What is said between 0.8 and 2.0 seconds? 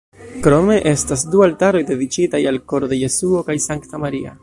estas du altaroj